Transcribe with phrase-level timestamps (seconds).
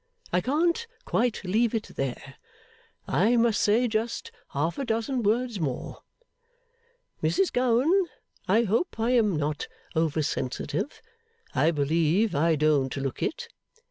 [0.33, 2.37] I can't quite leave it there;
[3.07, 5.99] I must say just half a dozen words more.
[7.21, 8.07] Mrs Gowan,
[8.47, 11.03] I hope I am not over sensitive.
[11.53, 13.47] I believe I don't look it.